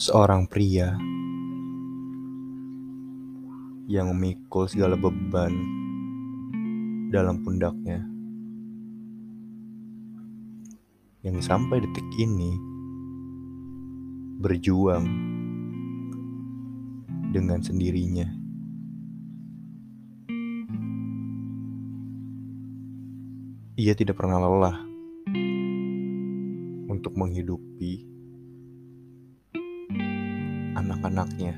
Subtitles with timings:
[0.00, 0.96] Seorang pria
[3.84, 5.52] yang memikul segala beban
[7.12, 8.00] dalam pundaknya,
[11.20, 12.56] yang sampai detik ini
[14.40, 15.04] berjuang
[17.36, 18.24] dengan sendirinya.
[23.76, 24.80] Ia tidak pernah lelah
[26.88, 28.09] untuk menghidupi
[31.00, 31.56] anak-anaknya.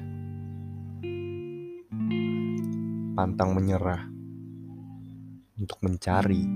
[3.19, 4.06] Pantang menyerah
[5.59, 6.46] untuk mencari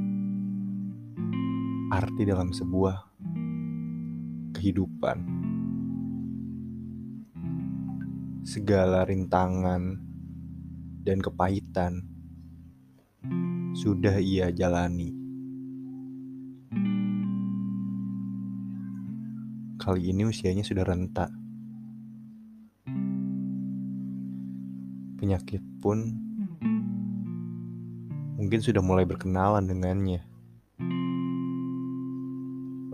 [1.90, 2.96] arti dalam sebuah
[4.54, 5.18] kehidupan.
[8.46, 9.82] Segala rintangan
[11.02, 12.06] dan kepahitan
[13.74, 15.10] sudah ia jalani.
[19.74, 21.45] Kali ini usianya sudah rentak.
[25.26, 26.06] Penyakit pun
[28.38, 30.22] mungkin sudah mulai berkenalan dengannya.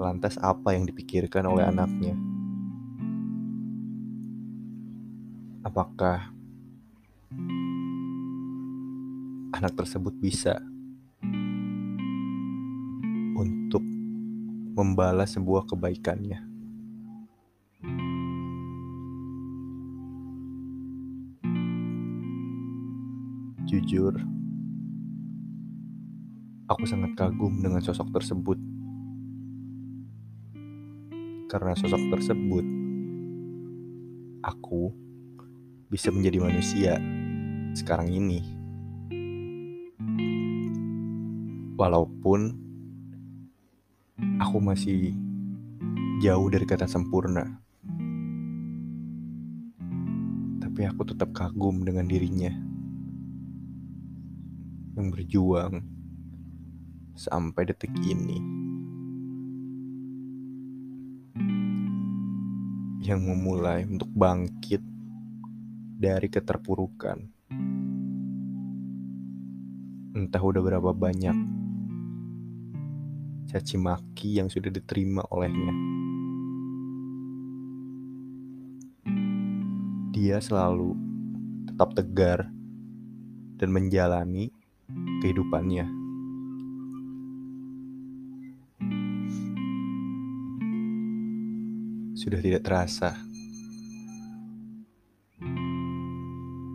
[0.01, 2.17] Lantas apa yang dipikirkan oleh anaknya?
[5.61, 6.33] Apakah
[9.53, 10.57] anak tersebut bisa
[13.37, 13.85] untuk
[14.73, 16.52] membalas sebuah kebaikannya?
[23.73, 24.13] Jujur,
[26.69, 28.61] aku sangat kagum dengan sosok tersebut.
[31.49, 32.69] Karena sosok tersebut,
[34.45, 34.93] aku
[35.89, 37.01] bisa menjadi manusia
[37.73, 38.45] sekarang ini.
[41.81, 42.53] Walaupun
[44.37, 45.17] aku masih
[46.21, 47.57] jauh dari kata sempurna.
[50.61, 52.53] Tapi aku tetap kagum dengan dirinya
[54.93, 55.81] yang berjuang
[57.17, 58.39] sampai detik ini.
[63.03, 64.85] Yang memulai untuk bangkit
[65.97, 67.19] dari keterpurukan.
[70.13, 71.37] Entah udah berapa banyak
[73.49, 75.73] caci maki yang sudah diterima olehnya.
[80.13, 80.95] Dia selalu
[81.69, 82.49] tetap tegar
[83.57, 84.62] dan menjalani
[85.23, 85.87] kehidupannya.
[92.19, 93.19] Sudah tidak terasa,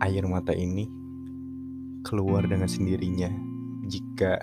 [0.04, 0.88] air mata ini
[2.04, 3.32] keluar dengan sendirinya
[3.88, 4.40] jika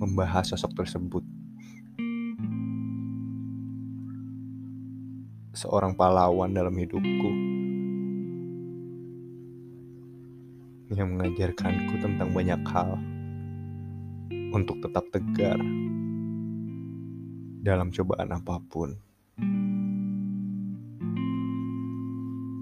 [0.00, 1.24] membahas sosok tersebut.
[5.54, 7.30] Seorang pahlawan dalam hidupku
[10.94, 12.94] yang mengajarkanku tentang banyak hal
[14.54, 15.58] untuk tetap tegar
[17.64, 18.94] dalam cobaan apa pun.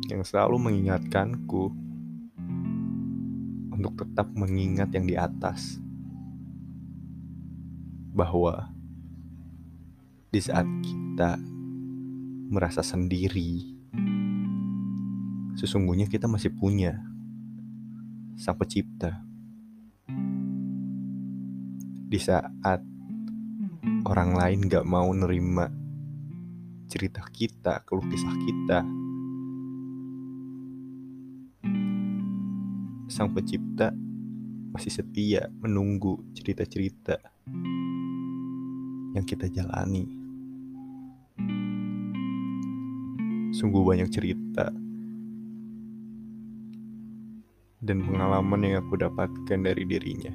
[0.09, 1.65] Yang selalu mengingatkanku
[3.77, 5.77] untuk tetap mengingat yang di atas.
[8.13, 8.73] Bahwa
[10.33, 11.37] di saat kita
[12.49, 13.69] merasa sendiri,
[15.61, 17.12] sesungguhnya kita masih punya
[18.33, 19.13] Sang Pencipta.
[22.09, 22.81] Di saat
[24.09, 25.69] orang lain gak mau nerima
[26.89, 28.79] cerita kita, keluh kisah kita,
[33.13, 33.93] Sang Pencipta
[34.73, 37.21] masih setia menunggu cerita-cerita
[39.13, 40.09] yang kita jalani.
[43.53, 44.73] Sungguh banyak cerita
[47.83, 50.31] dan pengalaman yang aku dapatkan dari dirinya.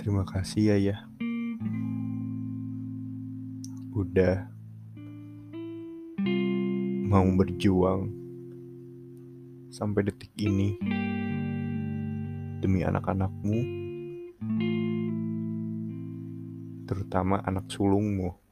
[0.00, 0.96] Terima kasih ya ya.
[3.92, 4.48] Udah
[7.12, 8.08] mau berjuang
[9.68, 10.80] sampai detik ini
[12.64, 13.58] demi anak-anakmu,
[16.88, 18.47] terutama anak sulungmu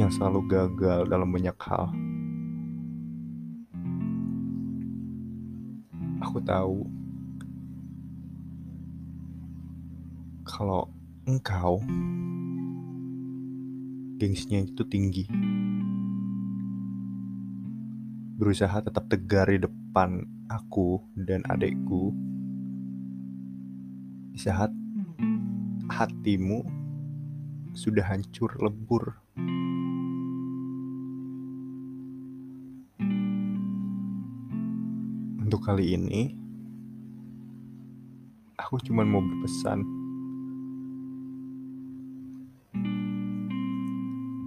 [0.00, 1.92] yang selalu gagal dalam banyak hal.
[6.24, 6.88] Aku tahu
[10.48, 10.88] kalau
[11.28, 11.84] engkau
[14.16, 15.28] gengsinya itu tinggi.
[18.40, 22.16] Berusaha tetap tegar di depan aku dan adekku
[24.32, 24.72] di saat
[25.92, 26.64] hatimu
[27.76, 29.20] sudah hancur lebur.
[35.50, 36.30] Untuk kali ini,
[38.54, 39.82] aku cuma mau berpesan.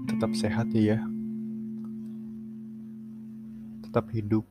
[0.08, 1.04] Tetap sehat ya.
[3.84, 4.48] Tetap hidup.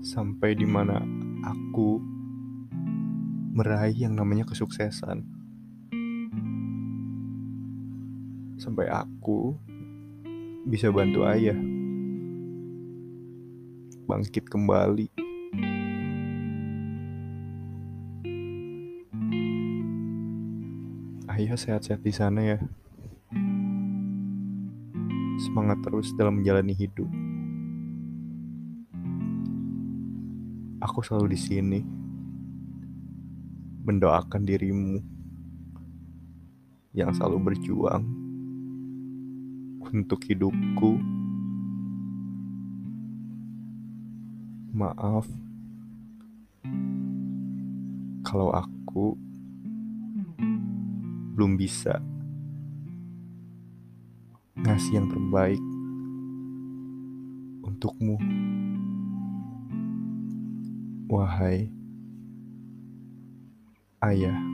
[0.00, 1.04] Sampai di mana
[1.44, 2.00] aku
[3.52, 5.20] meraih yang namanya kesuksesan.
[8.56, 9.52] Sampai aku
[10.64, 11.71] bisa bantu ayah
[14.12, 15.08] bangkit kembali.
[21.32, 22.58] Ayah sehat-sehat di sana ya.
[25.40, 27.08] Semangat terus dalam menjalani hidup.
[30.84, 31.80] Aku selalu di sini
[33.80, 35.00] mendoakan dirimu
[36.92, 38.04] yang selalu berjuang
[39.88, 41.21] untuk hidupku.
[44.72, 45.28] Maaf
[48.24, 49.12] kalau aku
[51.36, 52.00] belum bisa
[54.56, 55.60] ngasih yang terbaik
[57.68, 58.16] untukmu.
[61.12, 61.68] Wahai
[64.00, 64.51] ayah.